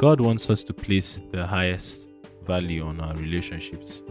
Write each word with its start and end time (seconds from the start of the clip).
God 0.00 0.18
wants 0.18 0.48
us 0.48 0.64
to 0.64 0.72
place 0.72 1.20
the 1.30 1.46
highest 1.46 2.08
value 2.46 2.82
on 2.82 3.02
our 3.02 3.14
relationships, 3.16 4.02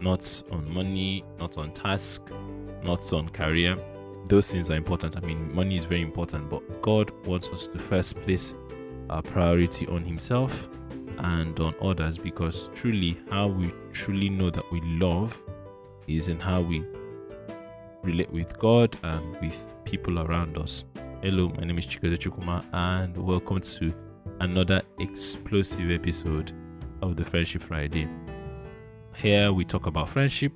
not 0.00 0.42
on 0.50 0.68
money, 0.74 1.22
not 1.38 1.56
on 1.56 1.72
task, 1.72 2.22
not 2.82 3.12
on 3.12 3.28
career. 3.28 3.76
Those 4.26 4.50
things 4.50 4.72
are 4.72 4.74
important. 4.74 5.16
I 5.16 5.20
mean, 5.20 5.54
money 5.54 5.76
is 5.76 5.84
very 5.84 6.02
important, 6.02 6.50
but 6.50 6.82
God 6.82 7.12
wants 7.24 7.48
us 7.50 7.68
to 7.68 7.78
first 7.78 8.16
place 8.22 8.56
our 9.08 9.22
priority 9.22 9.86
on 9.86 10.04
Himself 10.04 10.68
and 11.18 11.60
on 11.60 11.76
others 11.80 12.18
because 12.18 12.68
truly, 12.74 13.16
how 13.30 13.46
we 13.46 13.72
truly 13.92 14.30
know 14.30 14.50
that 14.50 14.68
we 14.72 14.80
love 14.80 15.40
is 16.08 16.26
in 16.28 16.40
how 16.40 16.60
we 16.60 16.84
relate 18.02 18.32
with 18.32 18.58
God 18.58 18.96
and 19.04 19.40
with 19.40 19.64
people 19.84 20.18
around 20.18 20.58
us. 20.58 20.82
Hello, 21.22 21.50
my 21.50 21.62
name 21.62 21.78
is 21.78 21.86
Chikoze 21.86 22.18
Chukuma, 22.18 22.64
and 22.72 23.16
welcome 23.16 23.60
to 23.60 23.94
another 24.40 24.80
explosive 24.98 25.90
episode 25.90 26.52
of 27.02 27.14
the 27.14 27.24
Friendship 27.24 27.62
Friday. 27.62 28.08
Here 29.14 29.52
we 29.52 29.64
talk 29.66 29.86
about 29.86 30.08
friendship, 30.08 30.52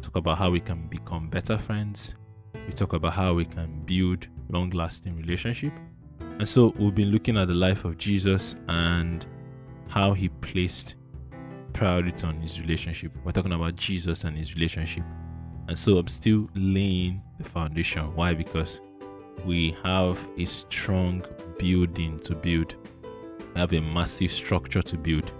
talk 0.00 0.16
about 0.16 0.38
how 0.38 0.50
we 0.50 0.60
can 0.60 0.86
become 0.86 1.28
better 1.28 1.58
friends, 1.58 2.14
we 2.54 2.72
talk 2.72 2.92
about 2.92 3.14
how 3.14 3.34
we 3.34 3.44
can 3.44 3.82
build 3.84 4.28
long 4.50 4.70
lasting 4.70 5.16
relationship. 5.16 5.72
And 6.20 6.48
so 6.48 6.72
we've 6.78 6.94
been 6.94 7.10
looking 7.10 7.36
at 7.36 7.48
the 7.48 7.54
life 7.54 7.84
of 7.84 7.98
Jesus 7.98 8.54
and 8.68 9.26
how 9.88 10.12
he 10.12 10.28
placed 10.28 10.94
priority 11.72 12.24
on 12.24 12.40
his 12.40 12.60
relationship. 12.60 13.12
We're 13.24 13.32
talking 13.32 13.52
about 13.52 13.74
Jesus 13.74 14.22
and 14.22 14.38
his 14.38 14.54
relationship. 14.54 15.02
And 15.66 15.76
so 15.76 15.98
I'm 15.98 16.06
still 16.06 16.48
laying 16.54 17.20
the 17.38 17.44
foundation. 17.44 18.14
Why? 18.14 18.32
Because 18.32 18.80
we 19.44 19.76
have 19.82 20.18
a 20.38 20.44
strong 20.44 21.24
building 21.58 22.20
to 22.20 22.36
build. 22.36 22.76
We 23.58 23.62
have 23.62 23.72
a 23.72 23.80
massive 23.80 24.30
structure 24.30 24.82
to 24.82 24.96
build. 24.96 25.32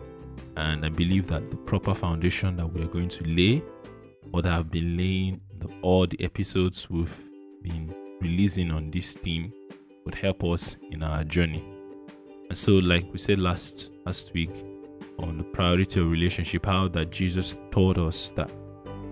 And 0.56 0.84
I 0.84 0.88
believe 0.88 1.28
that 1.28 1.52
the 1.52 1.56
proper 1.56 1.94
foundation 1.94 2.56
that 2.56 2.66
we 2.66 2.82
are 2.82 2.88
going 2.88 3.08
to 3.10 3.22
lay, 3.22 3.62
or 4.32 4.42
that 4.42 4.52
I've 4.52 4.72
been 4.72 4.96
laying, 4.96 5.40
the, 5.60 5.68
all 5.82 6.04
the 6.04 6.20
episodes 6.24 6.90
we've 6.90 7.16
been 7.62 7.94
releasing 8.20 8.72
on 8.72 8.90
this 8.90 9.14
theme, 9.14 9.52
would 10.04 10.16
help 10.16 10.42
us 10.42 10.74
in 10.90 11.04
our 11.04 11.22
journey. 11.22 11.62
And 12.48 12.58
so, 12.58 12.72
like 12.72 13.06
we 13.12 13.18
said 13.18 13.38
last 13.38 13.92
last 14.04 14.32
week 14.34 14.50
on 15.20 15.38
the 15.38 15.44
priority 15.44 16.00
of 16.00 16.10
relationship, 16.10 16.66
how 16.66 16.88
that 16.88 17.10
Jesus 17.10 17.56
taught 17.70 17.98
us 17.98 18.30
that 18.30 18.50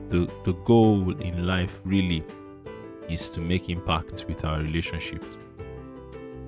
the 0.08 0.28
the 0.44 0.54
goal 0.64 1.16
in 1.20 1.46
life 1.46 1.80
really 1.84 2.24
is 3.08 3.28
to 3.28 3.40
make 3.40 3.70
impact 3.70 4.24
with 4.26 4.44
our 4.44 4.58
relationships. 4.58 5.36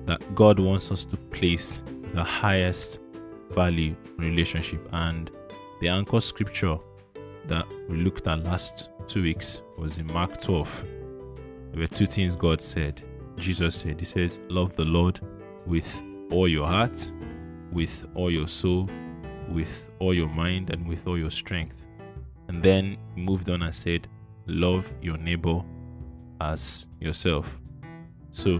That 0.07 0.35
God 0.35 0.59
wants 0.59 0.91
us 0.91 1.05
to 1.05 1.15
place 1.15 1.83
the 2.13 2.23
highest 2.23 2.99
value 3.51 3.95
relationship. 4.17 4.87
And 4.91 5.31
the 5.81 5.89
anchor 5.89 6.21
scripture 6.21 6.77
that 7.45 7.65
we 7.87 7.97
looked 7.97 8.27
at 8.27 8.43
last 8.43 8.89
two 9.07 9.23
weeks 9.23 9.61
was 9.77 9.97
in 9.97 10.07
Mark 10.07 10.39
12. 10.39 10.83
There 11.71 11.81
were 11.81 11.87
two 11.87 12.05
things 12.05 12.35
God 12.35 12.61
said. 12.61 13.03
Jesus 13.37 13.75
said, 13.75 13.99
He 13.99 14.05
said, 14.05 14.37
Love 14.49 14.75
the 14.75 14.85
Lord 14.85 15.19
with 15.65 16.03
all 16.31 16.47
your 16.47 16.67
heart, 16.67 17.11
with 17.71 18.07
all 18.15 18.31
your 18.31 18.47
soul, 18.47 18.89
with 19.49 19.91
all 19.99 20.13
your 20.13 20.29
mind, 20.29 20.69
and 20.69 20.87
with 20.87 21.07
all 21.07 21.17
your 21.17 21.31
strength. 21.31 21.75
And 22.47 22.61
then 22.61 22.97
he 23.15 23.21
moved 23.21 23.49
on 23.49 23.61
and 23.61 23.73
said, 23.73 24.07
Love 24.47 24.93
your 25.01 25.17
neighbor 25.17 25.61
as 26.41 26.87
yourself. 26.99 27.59
So, 28.31 28.59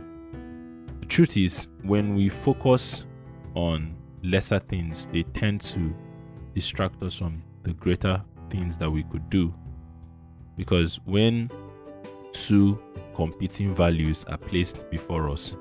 the 0.99 1.05
truth 1.05 1.37
is, 1.37 1.67
when 1.83 2.15
we 2.15 2.29
focus 2.29 3.05
on 3.55 3.95
lesser 4.23 4.59
things, 4.59 5.07
they 5.11 5.23
tend 5.23 5.61
to 5.61 5.93
distract 6.53 7.01
us 7.03 7.15
from 7.15 7.41
the 7.63 7.73
greater 7.73 8.21
things 8.49 8.77
that 8.77 8.89
we 8.89 9.03
could 9.03 9.29
do. 9.29 9.53
Because 10.57 10.99
when 11.05 11.49
two 12.33 12.81
competing 13.15 13.73
values 13.73 14.25
are 14.25 14.37
placed 14.37 14.89
before 14.89 15.29
us, 15.29 15.55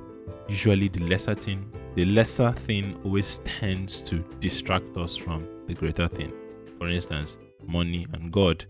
usually 0.49 0.89
the 0.89 1.01
lesser 1.01 1.35
thing, 1.35 1.71
the 1.95 2.05
lesser 2.05 2.53
thing 2.53 2.99
always 3.05 3.39
tends 3.45 4.01
to 4.03 4.19
distract 4.41 4.97
us 4.97 5.17
from 5.17 5.47
the 5.67 5.75
greater 5.75 6.09
thing. 6.09 6.33
For 6.79 6.89
instance, 6.89 7.39
money 7.67 8.07
and 8.13 8.33
God. 8.33 8.65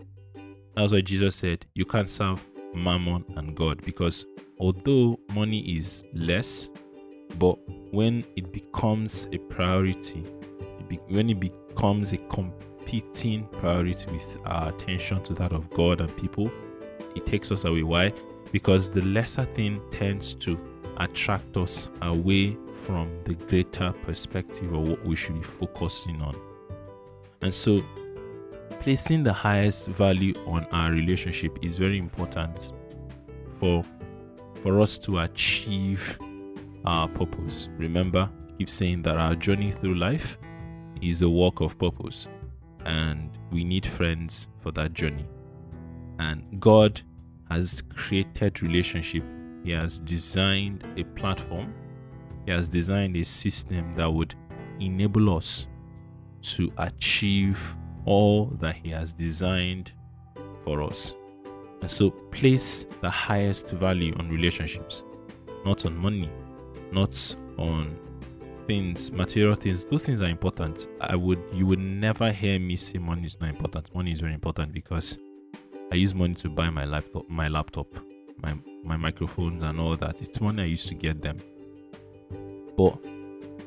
That's 0.74 0.92
why 0.92 1.00
Jesus 1.00 1.36
said, 1.36 1.66
You 1.74 1.84
can't 1.84 2.08
serve 2.08 2.48
mammon 2.74 3.24
and 3.36 3.56
God 3.56 3.82
because 3.82 4.26
although 4.58 5.18
money 5.34 5.60
is 5.76 6.04
less, 6.14 6.70
but 7.36 7.58
when 7.92 8.24
it 8.36 8.52
becomes 8.52 9.28
a 9.32 9.38
priority, 9.38 10.24
when 11.08 11.30
it 11.30 11.40
becomes 11.40 12.12
a 12.12 12.18
competing 12.18 13.46
priority 13.60 14.10
with 14.10 14.38
our 14.46 14.70
attention 14.70 15.22
to 15.24 15.34
that 15.34 15.52
of 15.52 15.68
God 15.70 16.00
and 16.00 16.16
people, 16.16 16.50
it 17.14 17.26
takes 17.26 17.50
us 17.52 17.64
away. 17.64 17.82
Why? 17.82 18.12
Because 18.52 18.88
the 18.88 19.02
lesser 19.02 19.44
thing 19.44 19.80
tends 19.90 20.34
to 20.34 20.58
attract 20.98 21.56
us 21.56 21.88
away 22.02 22.56
from 22.72 23.10
the 23.24 23.34
greater 23.34 23.92
perspective 24.02 24.72
of 24.72 24.88
what 24.88 25.04
we 25.04 25.16
should 25.16 25.34
be 25.34 25.42
focusing 25.42 26.20
on. 26.22 26.34
And 27.42 27.54
so, 27.54 27.82
placing 28.80 29.22
the 29.22 29.32
highest 29.32 29.88
value 29.88 30.34
on 30.46 30.64
our 30.72 30.90
relationship 30.90 31.58
is 31.62 31.76
very 31.76 31.98
important 31.98 32.72
for 33.60 33.84
for 34.62 34.80
us 34.80 34.98
to 34.98 35.18
achieve 35.20 36.18
our 36.84 37.08
purpose. 37.08 37.68
Remember, 37.76 38.30
keep 38.58 38.70
saying 38.70 39.02
that 39.02 39.16
our 39.16 39.34
journey 39.34 39.72
through 39.72 39.96
life 39.96 40.38
is 41.02 41.22
a 41.22 41.28
walk 41.28 41.60
of 41.60 41.78
purpose, 41.78 42.28
and 42.84 43.30
we 43.52 43.64
need 43.64 43.86
friends 43.86 44.48
for 44.60 44.72
that 44.72 44.92
journey. 44.92 45.26
And 46.18 46.60
God 46.60 47.00
has 47.50 47.82
created 47.94 48.62
relationship. 48.62 49.24
He 49.64 49.70
has 49.72 49.98
designed 50.00 50.84
a 50.96 51.04
platform. 51.04 51.74
He 52.46 52.52
has 52.52 52.68
designed 52.68 53.16
a 53.16 53.24
system 53.24 53.92
that 53.92 54.10
would 54.10 54.34
enable 54.80 55.36
us 55.36 55.66
to 56.40 56.72
achieve 56.78 57.76
all 58.04 58.46
that 58.60 58.76
He 58.76 58.90
has 58.90 59.12
designed 59.12 59.92
for 60.64 60.82
us. 60.82 61.14
And 61.80 61.90
so 61.90 62.10
place 62.10 62.86
the 63.00 63.10
highest 63.10 63.70
value 63.70 64.14
on 64.18 64.28
relationships, 64.28 65.04
not 65.64 65.86
on 65.86 65.96
money, 65.96 66.30
not 66.92 67.36
on 67.58 67.96
things, 68.66 69.10
material 69.10 69.54
things. 69.54 69.84
Those 69.86 70.04
things 70.04 70.22
are 70.22 70.28
important. 70.28 70.86
I 71.00 71.16
would 71.16 71.42
you 71.52 71.66
would 71.66 71.78
never 71.78 72.30
hear 72.30 72.58
me 72.58 72.76
say 72.76 72.98
money 72.98 73.26
is 73.26 73.40
not 73.40 73.50
important. 73.50 73.92
Money 73.94 74.12
is 74.12 74.20
very 74.20 74.34
important 74.34 74.72
because 74.72 75.18
I 75.90 75.96
use 75.96 76.14
money 76.14 76.34
to 76.34 76.48
buy 76.48 76.70
my 76.70 76.84
laptop, 76.84 77.28
my 77.28 77.48
laptop, 77.48 77.88
my 78.42 78.54
my 78.84 78.96
microphones 78.96 79.62
and 79.62 79.80
all 79.80 79.96
that. 79.96 80.20
It's 80.22 80.40
money 80.40 80.62
I 80.62 80.66
used 80.66 80.88
to 80.88 80.94
get 80.94 81.22
them. 81.22 81.38
But 82.76 82.98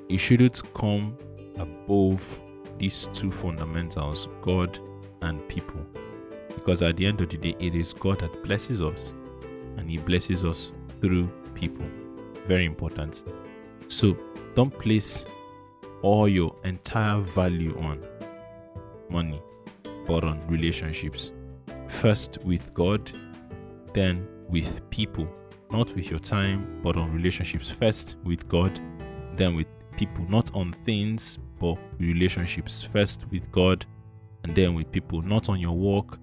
it 0.08 0.18
shouldn't 0.18 0.62
come 0.74 1.18
above 1.58 2.40
these 2.78 3.08
two 3.14 3.32
fundamentals, 3.32 4.28
God 4.42 4.80
and 5.22 5.46
people. 5.48 5.86
Because 6.54 6.82
at 6.82 6.98
the 6.98 7.06
end 7.06 7.22
of 7.22 7.30
the 7.30 7.38
day, 7.38 7.56
it 7.60 7.76
is 7.76 7.94
God 7.94 8.20
that 8.20 8.44
blesses 8.44 8.82
us, 8.82 9.14
and 9.78 9.90
He 9.90 9.98
blesses 9.98 10.46
us 10.46 10.72
through 11.02 11.28
people. 11.56 11.86
Very 12.46 12.66
important. 12.66 13.24
So 13.88 14.18
don't 14.56 14.78
place 14.78 15.26
all 16.02 16.28
your 16.28 16.56
entire 16.64 17.20
value 17.22 17.78
on 17.80 18.04
money, 19.10 19.42
but 20.06 20.24
on 20.24 20.46
relationships. 20.48 21.32
First 21.88 22.40
with 22.44 22.74
God, 22.74 23.12
then 23.94 24.28
with 24.50 24.90
people. 24.90 25.28
Not 25.70 25.94
with 25.96 26.10
your 26.10 26.20
time, 26.20 26.82
but 26.84 26.98
on 26.98 27.14
relationships. 27.14 27.70
First 27.70 28.18
with 28.26 28.48
God, 28.50 28.80
then 29.36 29.56
with 29.56 29.68
people. 29.98 30.26
Not 30.28 30.54
on 30.54 30.74
things, 30.74 31.38
but 31.60 31.78
relationships. 31.98 32.82
First 32.82 33.26
with 33.32 33.50
God, 33.52 33.86
and 34.44 34.56
then 34.56 34.74
with 34.74 34.92
people. 34.92 35.22
Not 35.22 35.48
on 35.48 35.60
your 35.60 35.74
work, 35.74 36.18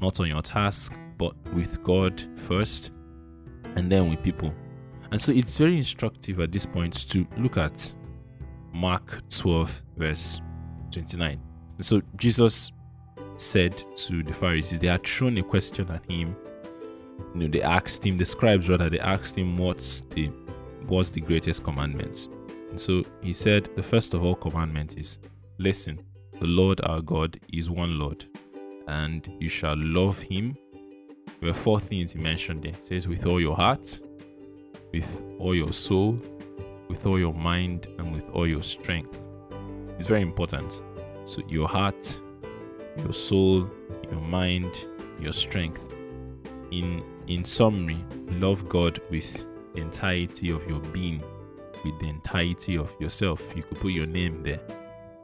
not 0.00 0.20
on 0.20 0.28
your 0.28 0.42
task, 0.42 0.92
but 1.18 1.34
with 1.54 1.82
God 1.82 2.22
first, 2.36 2.90
and 3.76 3.90
then 3.90 4.10
with 4.10 4.22
people. 4.22 4.52
And 5.12 5.20
so 5.20 5.30
it's 5.30 5.58
very 5.58 5.76
instructive 5.76 6.40
at 6.40 6.50
this 6.52 6.64
point 6.64 7.06
to 7.10 7.26
look 7.36 7.58
at 7.58 7.94
Mark 8.72 9.20
12, 9.28 9.82
verse 9.98 10.40
29. 10.90 11.38
And 11.76 11.84
so 11.84 12.00
Jesus 12.16 12.72
said 13.36 13.84
to 13.94 14.22
the 14.22 14.32
Pharisees, 14.32 14.78
they 14.78 14.86
had 14.86 15.06
thrown 15.06 15.36
a 15.36 15.42
question 15.42 15.90
at 15.90 16.10
him. 16.10 16.34
You 17.34 17.40
know, 17.40 17.48
they 17.48 17.60
asked 17.60 18.06
him, 18.06 18.16
the 18.16 18.24
scribes 18.24 18.70
rather, 18.70 18.88
they 18.88 19.00
asked 19.00 19.36
him 19.36 19.58
what's 19.58 20.00
the 20.10 20.30
what's 20.86 21.10
the 21.10 21.20
greatest 21.20 21.62
commandments. 21.62 22.28
And 22.70 22.80
so 22.80 23.02
he 23.20 23.34
said, 23.34 23.68
the 23.76 23.82
first 23.82 24.14
of 24.14 24.24
all 24.24 24.34
commandments 24.34 24.94
is 24.94 25.18
listen, 25.58 26.00
the 26.40 26.46
Lord 26.46 26.80
our 26.84 27.02
God 27.02 27.38
is 27.52 27.68
one 27.68 27.98
Lord, 27.98 28.24
and 28.88 29.30
you 29.38 29.50
shall 29.50 29.76
love 29.76 30.20
him. 30.22 30.56
There 31.40 31.50
were 31.50 31.54
four 31.54 31.80
things 31.80 32.12
he 32.14 32.18
mentioned 32.18 32.62
there. 32.62 32.72
It 32.72 32.86
says, 32.86 33.06
with 33.06 33.26
all 33.26 33.40
your 33.40 33.56
heart, 33.56 34.00
with 34.92 35.22
all 35.38 35.54
your 35.54 35.72
soul, 35.72 36.18
with 36.88 37.06
all 37.06 37.18
your 37.18 37.34
mind, 37.34 37.88
and 37.98 38.12
with 38.12 38.28
all 38.30 38.46
your 38.46 38.62
strength. 38.62 39.18
It's 39.98 40.08
very 40.08 40.22
important. 40.22 40.82
So 41.24 41.42
your 41.48 41.68
heart, 41.68 42.20
your 42.96 43.12
soul, 43.12 43.70
your 44.10 44.20
mind, 44.20 44.86
your 45.20 45.32
strength. 45.32 45.92
In 46.70 47.02
in 47.28 47.44
summary, 47.44 48.04
love 48.30 48.68
God 48.68 49.00
with 49.10 49.46
the 49.74 49.80
entirety 49.80 50.50
of 50.50 50.66
your 50.68 50.80
being, 50.80 51.22
with 51.84 51.98
the 52.00 52.08
entirety 52.08 52.76
of 52.76 52.94
yourself. 53.00 53.44
You 53.54 53.62
could 53.62 53.80
put 53.80 53.92
your 53.92 54.06
name 54.06 54.42
there. 54.42 54.60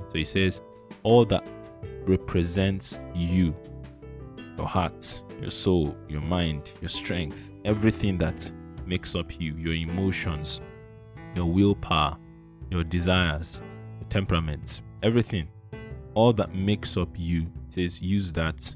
So 0.09 0.15
he 0.15 0.25
says, 0.25 0.61
all 1.03 1.25
that 1.27 1.47
represents 2.05 2.99
you, 3.15 3.55
your 4.57 4.67
heart, 4.67 5.23
your 5.41 5.51
soul, 5.51 5.97
your 6.09 6.23
mind, 6.23 6.73
your 6.81 6.89
strength, 6.89 7.51
everything 7.65 8.17
that 8.19 8.51
makes 8.89 9.15
up 9.15 9.41
you, 9.41 9.55
your 9.57 9.75
emotions, 9.75 10.61
your 11.35 11.47
willpower, 11.47 12.17
your 12.71 12.85
desires, 12.85 13.61
your 14.01 14.09
temperaments, 14.09 14.83
everything, 15.03 15.49
all 16.15 16.33
that 16.33 16.55
makes 16.55 16.97
up 16.97 17.11
you, 17.17 17.47
says 17.69 18.01
use 18.03 18.33
that 18.33 18.75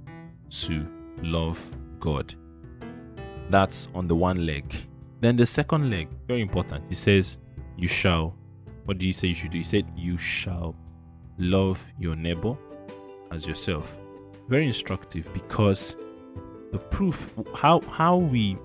to 0.50 0.86
love 1.22 1.58
God. 1.98 2.34
That's 3.50 3.88
on 3.94 4.06
the 4.06 4.14
one 4.14 4.46
leg. 4.46 4.74
Then 5.20 5.36
the 5.36 5.46
second 5.46 5.90
leg, 5.90 6.08
very 6.26 6.42
important. 6.42 6.84
He 6.88 6.94
says, 6.94 7.38
You 7.76 7.88
shall. 7.88 8.36
What 8.84 8.98
do 8.98 9.06
you 9.06 9.12
say 9.12 9.28
you 9.28 9.34
should 9.34 9.50
do? 9.50 9.58
He 9.58 9.64
said, 9.64 9.86
You 9.96 10.16
shall 10.16 10.74
love 11.38 11.84
your 11.98 12.16
neighbor 12.16 12.56
as 13.30 13.46
yourself. 13.46 13.98
Very 14.48 14.66
instructive 14.66 15.28
because 15.32 15.96
the 16.72 16.78
proof 16.78 17.32
how 17.54 17.80
how 17.82 18.16
we 18.16 18.56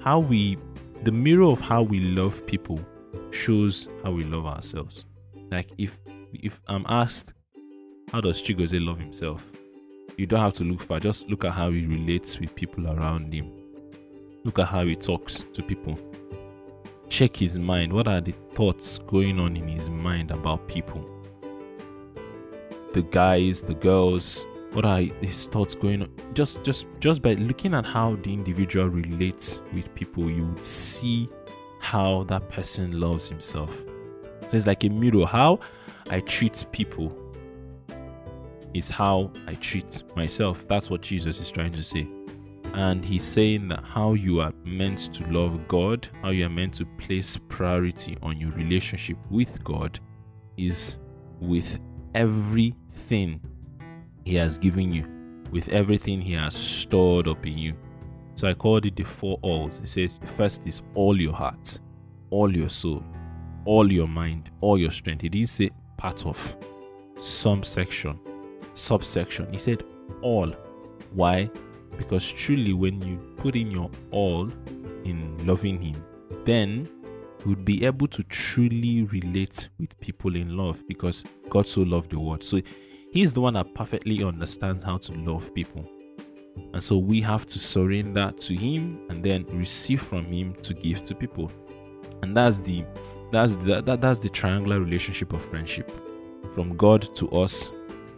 how 0.00 0.18
we 0.18 0.56
the 1.04 1.12
mirror 1.12 1.44
of 1.44 1.60
how 1.60 1.82
we 1.82 2.00
love 2.00 2.44
people 2.46 2.80
shows 3.30 3.88
how 4.02 4.12
we 4.12 4.24
love 4.24 4.46
ourselves. 4.46 5.04
Like 5.50 5.70
if 5.78 5.98
if 6.32 6.60
I'm 6.66 6.84
asked 6.88 7.32
how 8.12 8.20
does 8.20 8.40
Chigoze 8.40 8.84
love 8.84 8.98
himself? 8.98 9.50
You 10.16 10.26
don't 10.26 10.40
have 10.40 10.54
to 10.54 10.64
look 10.64 10.82
far, 10.82 10.98
just 10.98 11.28
look 11.28 11.44
at 11.44 11.52
how 11.52 11.70
he 11.70 11.86
relates 11.86 12.40
with 12.40 12.54
people 12.54 12.90
around 12.90 13.32
him. 13.32 13.52
Look 14.44 14.58
at 14.58 14.66
how 14.66 14.84
he 14.84 14.96
talks 14.96 15.44
to 15.52 15.62
people. 15.62 15.98
Check 17.08 17.36
his 17.36 17.58
mind. 17.58 17.92
What 17.92 18.08
are 18.08 18.20
the 18.20 18.32
thoughts 18.54 18.98
going 18.98 19.38
on 19.38 19.56
in 19.56 19.68
his 19.68 19.90
mind 19.90 20.30
about 20.30 20.66
people? 20.68 21.04
The 22.94 23.02
guys, 23.02 23.62
the 23.62 23.74
girls, 23.74 24.46
what 24.72 24.84
are 24.84 25.00
his 25.00 25.46
thoughts 25.46 25.74
going 25.74 26.02
on? 26.02 26.10
Just 26.34 26.62
just 26.62 26.86
just 27.00 27.22
by 27.22 27.34
looking 27.34 27.74
at 27.74 27.86
how 27.86 28.16
the 28.16 28.32
individual 28.32 28.88
relates 28.88 29.62
with 29.72 29.92
people, 29.94 30.30
you 30.30 30.46
would 30.46 30.64
see 30.64 31.28
how 31.80 32.24
that 32.24 32.48
person 32.48 33.00
loves 33.00 33.28
himself. 33.28 33.84
So 34.48 34.56
it's 34.56 34.66
like 34.66 34.84
a 34.84 34.88
mirror. 34.88 35.26
How 35.26 35.60
I 36.10 36.20
treat 36.20 36.64
people 36.72 37.16
is 38.74 38.90
how 38.90 39.32
I 39.46 39.54
treat 39.54 40.02
myself. 40.16 40.66
That's 40.68 40.90
what 40.90 41.00
Jesus 41.00 41.40
is 41.40 41.50
trying 41.50 41.72
to 41.72 41.82
say. 41.82 42.08
And 42.74 43.04
he's 43.04 43.24
saying 43.24 43.68
that 43.68 43.82
how 43.82 44.14
you 44.14 44.40
are 44.40 44.52
meant 44.64 45.12
to 45.14 45.26
love 45.32 45.66
God, 45.68 46.06
how 46.22 46.30
you 46.30 46.46
are 46.46 46.50
meant 46.50 46.74
to 46.74 46.86
place 46.98 47.38
priority 47.48 48.16
on 48.22 48.38
your 48.38 48.52
relationship 48.52 49.16
with 49.30 49.62
God, 49.64 49.98
is 50.56 50.98
with 51.40 51.80
everything 52.14 53.40
He 54.28 54.34
has 54.34 54.58
given 54.58 54.92
you, 54.92 55.06
with 55.52 55.70
everything 55.70 56.20
He 56.20 56.34
has 56.34 56.54
stored 56.54 57.28
up 57.28 57.46
in 57.46 57.56
you. 57.56 57.74
So 58.34 58.46
I 58.46 58.52
called 58.52 58.84
it 58.84 58.94
the 58.94 59.04
four 59.04 59.38
alls. 59.40 59.78
It 59.78 59.88
says, 59.88 60.20
first 60.36 60.60
is 60.66 60.82
all 60.94 61.18
your 61.18 61.32
heart, 61.32 61.80
all 62.28 62.54
your 62.54 62.68
soul, 62.68 63.02
all 63.64 63.90
your 63.90 64.06
mind, 64.06 64.50
all 64.60 64.76
your 64.76 64.90
strength. 64.90 65.22
He 65.22 65.30
didn't 65.30 65.48
say 65.48 65.70
part 65.96 66.26
of, 66.26 66.56
some 67.16 67.62
section, 67.62 68.20
subsection. 68.74 69.50
He 69.50 69.58
said 69.58 69.82
all. 70.20 70.52
Why? 71.14 71.50
Because 71.96 72.30
truly, 72.30 72.74
when 72.74 73.00
you 73.00 73.16
put 73.38 73.56
in 73.56 73.70
your 73.70 73.90
all 74.10 74.50
in 75.04 75.46
loving 75.46 75.80
Him, 75.80 76.04
then 76.44 76.86
you 77.40 77.46
would 77.46 77.64
be 77.64 77.86
able 77.86 78.08
to 78.08 78.22
truly 78.24 79.04
relate 79.04 79.70
with 79.80 79.98
people 80.00 80.36
in 80.36 80.54
love 80.54 80.86
because 80.86 81.24
God 81.48 81.66
so 81.66 81.80
loved 81.80 82.10
the 82.10 82.20
world. 82.20 82.44
So 82.44 82.60
He's 83.10 83.32
the 83.32 83.40
one 83.40 83.54
that 83.54 83.74
perfectly 83.74 84.22
understands 84.22 84.84
how 84.84 84.98
to 84.98 85.12
love 85.12 85.52
people. 85.54 85.88
And 86.72 86.82
so 86.82 86.98
we 86.98 87.20
have 87.22 87.46
to 87.46 87.58
surrender 87.58 88.30
to 88.30 88.54
Him 88.54 89.00
and 89.08 89.22
then 89.22 89.44
receive 89.50 90.02
from 90.02 90.26
Him 90.26 90.54
to 90.62 90.74
give 90.74 91.04
to 91.06 91.14
people. 91.14 91.50
And 92.22 92.36
that's 92.36 92.60
the 92.60 92.84
that's 93.30 93.54
the, 93.56 93.82
that, 93.82 94.00
that's 94.00 94.20
the 94.20 94.28
triangular 94.28 94.80
relationship 94.80 95.32
of 95.32 95.42
friendship 95.44 95.90
from 96.54 96.76
God 96.76 97.14
to 97.16 97.28
us, 97.30 97.70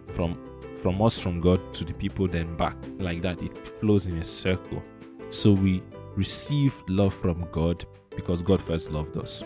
from 0.09 0.39
from 0.81 1.03
us 1.03 1.19
from 1.19 1.41
God 1.41 1.75
to 1.75 1.85
the 1.85 1.93
people, 1.93 2.27
then 2.27 2.57
back 2.57 2.77
like 2.99 3.23
that. 3.23 3.43
It 3.43 3.57
flows 3.81 4.07
in 4.07 4.17
a 4.19 4.25
circle. 4.25 4.83
So 5.29 5.53
we 5.53 5.83
receive 6.17 6.83
love 6.89 7.15
from 7.15 7.47
God 7.53 7.85
because 8.17 8.43
God 8.43 8.61
first 8.63 8.91
loved 8.91 9.17
us. 9.17 9.45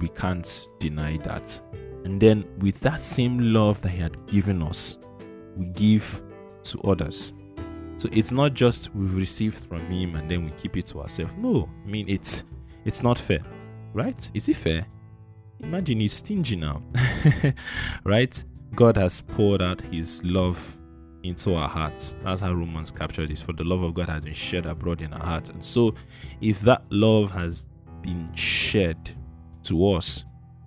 We 0.00 0.08
can't 0.08 0.68
deny 0.80 1.16
that. 1.18 1.60
And 2.04 2.20
then 2.20 2.44
with 2.58 2.78
that 2.80 3.00
same 3.00 3.52
love 3.52 3.80
that 3.82 3.90
He 3.90 3.98
had 3.98 4.26
given 4.26 4.62
us, 4.62 4.98
we 5.56 5.66
give 5.66 6.22
to 6.64 6.80
others. 6.82 7.32
So 7.96 8.08
it's 8.12 8.32
not 8.32 8.54
just 8.54 8.94
we've 8.94 9.14
received 9.14 9.64
from 9.66 9.80
Him 9.86 10.16
and 10.16 10.30
then 10.30 10.44
we 10.44 10.50
keep 10.52 10.76
it 10.76 10.86
to 10.86 11.00
ourselves. 11.00 11.32
No, 11.38 11.68
I 11.84 11.88
mean 11.88 12.08
it's 12.08 12.44
it's 12.84 13.02
not 13.02 13.18
fair, 13.18 13.40
right? 13.92 14.30
Is 14.34 14.48
it 14.48 14.56
fair? 14.56 14.86
Imagine 15.60 16.00
He's 16.00 16.12
stingy 16.12 16.56
now, 16.56 16.82
right? 18.04 18.44
God 18.74 18.96
has 18.96 19.20
poured 19.20 19.62
out 19.62 19.80
his 19.80 20.22
love 20.24 20.78
into 21.22 21.54
our 21.54 21.68
hearts. 21.68 22.16
That's 22.24 22.40
how 22.40 22.52
Romans 22.52 22.90
captured 22.90 23.30
this. 23.30 23.40
For 23.40 23.52
the 23.52 23.64
love 23.64 23.82
of 23.82 23.94
God 23.94 24.08
has 24.08 24.24
been 24.24 24.34
shed 24.34 24.66
abroad 24.66 25.00
in 25.00 25.12
our 25.12 25.24
hearts. 25.24 25.50
And 25.50 25.64
so, 25.64 25.94
if 26.40 26.60
that 26.62 26.82
love 26.90 27.30
has 27.30 27.66
been 28.02 28.32
shed 28.34 29.16
to 29.64 29.92
us, 29.92 30.24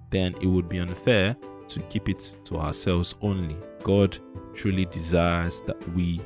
then 0.09 0.35
it 0.41 0.47
would 0.47 0.69
be 0.69 0.79
unfair 0.79 1.35
to 1.69 1.79
keep 1.83 2.09
it 2.09 2.33
to 2.45 2.57
ourselves 2.57 3.15
only. 3.21 3.57
God 3.83 4.17
truly 4.53 4.85
desires 4.85 5.61
that 5.67 5.77
we 5.93 6.21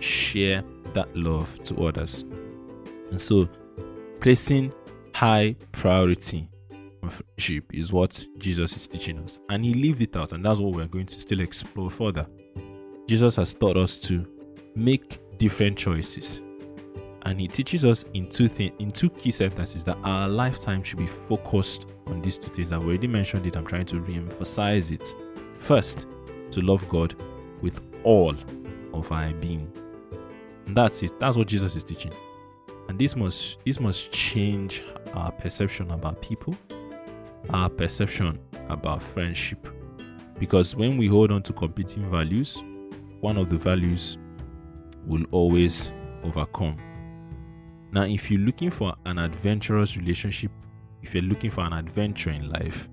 share 0.00 0.62
that 0.94 1.14
love 1.16 1.62
to 1.64 1.86
others. 1.86 2.24
And 3.10 3.20
so, 3.20 3.48
placing 4.20 4.72
high 5.14 5.56
priority 5.72 6.48
on 7.02 7.10
friendship 7.10 7.64
is 7.72 7.92
what 7.92 8.24
Jesus 8.38 8.76
is 8.76 8.86
teaching 8.86 9.18
us. 9.20 9.38
And 9.48 9.64
he 9.64 9.74
lived 9.74 10.00
it 10.00 10.16
out, 10.16 10.32
and 10.32 10.44
that's 10.44 10.60
what 10.60 10.74
we're 10.74 10.86
going 10.86 11.06
to 11.06 11.20
still 11.20 11.40
explore 11.40 11.90
further. 11.90 12.26
Jesus 13.06 13.36
has 13.36 13.54
taught 13.54 13.76
us 13.76 13.96
to 13.98 14.26
make 14.74 15.18
different 15.38 15.78
choices. 15.78 16.42
And 17.22 17.40
he 17.40 17.48
teaches 17.48 17.84
us 17.84 18.04
in 18.14 18.28
two 18.28 18.48
things, 18.48 18.72
in 18.78 18.90
two 18.90 19.10
key 19.10 19.30
sentences 19.30 19.84
that 19.84 19.98
our 20.04 20.28
lifetime 20.28 20.82
should 20.82 20.98
be 20.98 21.06
focused 21.06 21.86
on 22.06 22.22
these 22.22 22.38
two 22.38 22.50
things. 22.50 22.72
I've 22.72 22.84
already 22.84 23.06
mentioned 23.06 23.46
it, 23.46 23.56
I'm 23.56 23.66
trying 23.66 23.86
to 23.86 24.00
re-emphasize 24.00 24.90
it. 24.90 25.14
First, 25.58 26.06
to 26.52 26.60
love 26.60 26.88
God 26.88 27.14
with 27.60 27.80
all 28.04 28.34
of 28.94 29.12
our 29.12 29.32
being. 29.34 29.70
And 30.66 30.76
that's 30.76 31.02
it. 31.02 31.18
That's 31.18 31.36
what 31.36 31.48
Jesus 31.48 31.76
is 31.76 31.82
teaching. 31.82 32.12
And 32.88 32.98
this 32.98 33.16
must 33.16 33.58
this 33.66 33.80
must 33.80 34.12
change 34.12 34.82
our 35.12 35.30
perception 35.32 35.90
about 35.90 36.22
people 36.22 36.56
our 37.50 37.68
perception 37.68 38.38
about 38.68 39.02
friendship. 39.02 39.68
Because 40.38 40.76
when 40.76 40.96
we 40.96 41.06
hold 41.06 41.32
on 41.32 41.42
to 41.44 41.52
competing 41.52 42.08
values, 42.10 42.62
one 43.20 43.36
of 43.36 43.48
the 43.48 43.56
values 43.56 44.18
will 45.06 45.24
always 45.30 45.92
overcome. 46.22 46.76
Now, 47.90 48.02
if 48.02 48.30
you're 48.30 48.40
looking 48.40 48.70
for 48.70 48.94
an 49.06 49.18
adventurous 49.18 49.96
relationship, 49.96 50.50
if 51.02 51.14
you're 51.14 51.22
looking 51.22 51.50
for 51.50 51.62
an 51.62 51.72
adventure 51.72 52.30
in 52.30 52.50
life, 52.50 52.88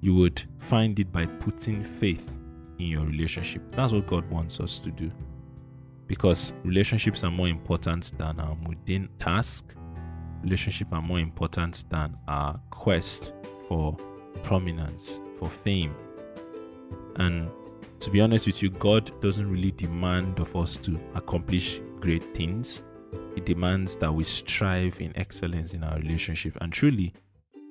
you 0.00 0.14
would 0.14 0.42
find 0.58 0.98
it 1.00 1.10
by 1.10 1.26
putting 1.26 1.82
faith 1.82 2.30
in 2.78 2.86
your 2.86 3.04
relationship. 3.04 3.62
That's 3.72 3.92
what 3.92 4.06
God 4.06 4.30
wants 4.30 4.60
us 4.60 4.78
to 4.80 4.90
do. 4.90 5.10
Because 6.06 6.52
relationships 6.62 7.24
are 7.24 7.30
more 7.30 7.48
important 7.48 8.16
than 8.16 8.38
our 8.38 8.54
mundane 8.54 9.08
task, 9.18 9.74
relationships 10.42 10.90
are 10.92 11.02
more 11.02 11.18
important 11.18 11.84
than 11.90 12.16
our 12.28 12.60
quest 12.70 13.32
for 13.68 13.96
prominence, 14.44 15.18
for 15.40 15.50
fame. 15.50 15.96
And 17.16 17.50
to 17.98 18.10
be 18.10 18.20
honest 18.20 18.46
with 18.46 18.62
you, 18.62 18.70
God 18.70 19.20
doesn't 19.20 19.50
really 19.50 19.72
demand 19.72 20.38
of 20.38 20.54
us 20.54 20.76
to 20.76 21.00
accomplish 21.14 21.80
great 21.98 22.22
things. 22.36 22.84
He 23.36 23.42
demands 23.42 23.96
that 23.96 24.12
we 24.12 24.24
strive 24.24 24.98
in 24.98 25.12
excellence 25.14 25.74
in 25.74 25.84
our 25.84 25.98
relationship. 25.98 26.56
And 26.62 26.72
truly, 26.72 27.12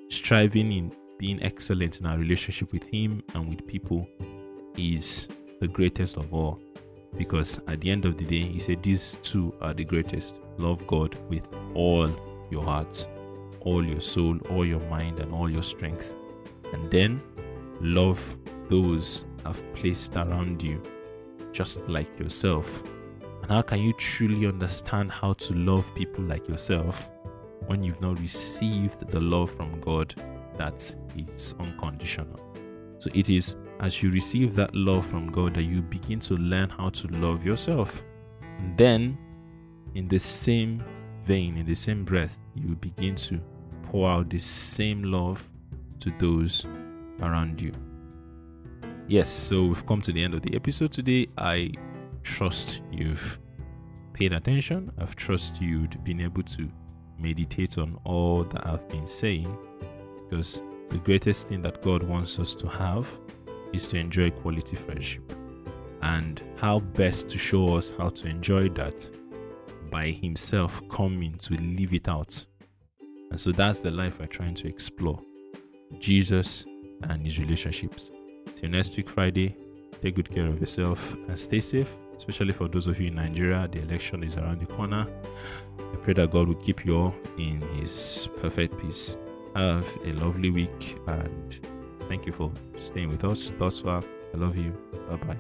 striving 0.10 0.72
in 0.72 0.96
being 1.18 1.42
excellent 1.42 2.00
in 2.00 2.06
our 2.06 2.20
relationship 2.20 2.72
with 2.72 2.84
Him 2.84 3.24
and 3.34 3.50
with 3.50 3.66
people 3.66 4.08
is 4.78 5.28
the 5.60 5.68
greatest 5.68 6.18
of 6.18 6.32
all. 6.32 6.62
Because 7.18 7.60
at 7.68 7.82
the 7.82 7.90
end 7.90 8.06
of 8.06 8.16
the 8.16 8.26
day, 8.26 8.42
He 8.42 8.60
said 8.60 8.84
these 8.84 9.18
two 9.24 9.56
are 9.60 9.74
the 9.74 9.84
greatest 9.84 10.36
love 10.60 10.86
God 10.86 11.18
with 11.30 11.50
all 11.74 12.16
your 12.52 12.64
heart, 12.64 13.08
all 13.62 13.84
your 13.84 14.02
soul, 14.02 14.38
all 14.52 14.66
your 14.66 14.82
mind, 14.82 15.20
and 15.20 15.34
all 15.34 15.50
your 15.50 15.64
strength. 15.64 16.14
And 16.74 16.92
then 16.92 17.20
love 17.82 18.38
those 18.70 19.26
have 19.44 19.64
placed 19.74 20.16
around 20.16 20.62
you, 20.62 20.80
just 21.54 21.80
like 21.88 22.20
yourself? 22.20 22.84
And 23.46 23.54
how 23.54 23.62
can 23.62 23.80
you 23.80 23.94
truly 23.94 24.48
understand 24.48 25.12
how 25.12 25.34
to 25.34 25.54
love 25.54 25.94
people 25.94 26.24
like 26.24 26.48
yourself 26.48 27.12
when 27.68 27.84
you've 27.84 28.02
not 28.02 28.20
received 28.20 29.08
the 29.08 29.20
love 29.20 29.52
from 29.52 29.80
God 29.82 30.16
that 30.58 30.96
is 31.16 31.54
unconditional? 31.60 32.40
So 32.98 33.12
it 33.14 33.30
is 33.30 33.56
as 33.82 34.02
you 34.02 34.10
receive 34.10 34.56
that 34.56 34.74
love 34.74 35.06
from 35.06 35.32
God 35.32 35.54
that 35.54 35.64
you 35.66 35.84
begin 35.84 36.20
to 36.22 36.34
learn 36.34 36.72
how 36.72 36.90
to 36.90 37.08
love 37.10 37.46
yourself. 37.46 38.04
And 38.42 38.76
then, 38.80 39.16
in 39.94 40.08
the 40.08 40.18
same 40.18 40.84
vein, 41.22 41.56
in 41.58 41.68
the 41.68 41.76
same 41.76 42.04
breath, 42.04 42.40
you 42.56 42.76
begin 42.76 43.14
to 43.16 43.40
pour 43.84 44.10
out 44.10 44.32
the 44.32 44.40
same 44.40 45.04
love 45.04 45.48
to 46.00 46.12
those 46.18 46.66
around 47.22 47.62
you. 47.62 47.74
Yes, 49.08 49.30
so 49.30 49.66
we've 49.66 49.86
come 49.86 50.02
to 50.02 50.12
the 50.12 50.24
end 50.24 50.34
of 50.34 50.42
the 50.42 50.56
episode 50.56 50.92
today. 50.92 51.28
I 51.38 51.74
trust 52.26 52.82
you've 52.92 53.40
paid 54.14 54.34
attention. 54.34 54.92
I've 54.98 55.16
trust 55.16 55.62
you've 55.62 56.04
been 56.04 56.20
able 56.20 56.44
to 56.44 56.70
meditate 57.18 57.78
on 57.78 57.98
all 58.04 58.44
that 58.44 58.68
I've 58.68 58.88
been 58.90 59.08
saying 59.08 59.58
because 60.28 60.62
the 60.90 60.98
greatest 60.98 61.48
thing 61.48 61.62
that 61.62 61.82
God 61.82 62.04
wants 62.04 62.40
us 62.40 62.54
to 62.56 62.68
have 62.68 63.08
is 63.72 63.88
to 63.88 63.98
enjoy 63.98 64.32
quality 64.32 64.76
friendship. 64.76 65.32
And 66.02 66.42
how 66.58 66.80
best 66.80 67.30
to 67.30 67.38
show 67.38 67.78
us 67.78 67.94
how 67.98 68.10
to 68.10 68.28
enjoy 68.28 68.70
that 68.70 69.10
by 69.90 70.12
Himself 70.12 70.82
coming 70.90 71.38
to 71.40 71.56
live 71.56 71.94
it 71.94 72.08
out. 72.08 72.46
And 73.32 73.40
so 73.40 73.52
that's 73.52 73.80
the 73.80 73.92
life 73.92 74.20
we're 74.20 74.28
trying 74.28 74.56
to 74.56 74.68
explore 74.68 75.20
Jesus 76.00 76.66
and 77.04 77.26
His 77.26 77.40
relationships. 77.40 78.12
Till 78.56 78.70
next 78.70 78.96
week, 78.98 79.10
Friday, 79.10 79.58
take 80.02 80.16
good 80.16 80.30
care 80.30 80.48
of 80.48 80.60
yourself 80.60 81.14
and 81.28 81.38
stay 81.38 81.60
safe, 81.60 81.98
especially 82.16 82.54
for 82.54 82.68
those 82.68 82.88
of 82.88 83.00
you 83.00 83.08
in 83.08 83.16
Nigeria. 83.16 83.68
The 83.72 83.82
election 83.82 84.24
is 84.24 84.38
around 84.38 84.60
the 84.60 84.66
corner. 84.66 85.08
I 85.80 85.96
pray 85.98 86.14
that 86.14 86.32
God 86.32 86.48
will 86.48 86.56
keep 86.56 86.86
you 86.86 86.98
all 86.98 87.16
in 87.38 87.62
His 87.80 88.30
perfect 88.42 88.80
peace. 88.80 89.16
Have 89.56 89.88
a 90.06 90.12
lovely 90.14 90.50
week 90.50 90.98
and 91.08 91.60
thank 92.10 92.26
you 92.26 92.34
for 92.34 92.52
staying 92.78 93.10
with 93.10 93.24
us 93.24 93.54
thus 93.58 93.80
far. 93.80 94.04
I 94.34 94.38
love 94.38 94.58
you. 94.58 94.72
Bye 95.10 95.38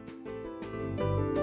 bye. 0.97 1.41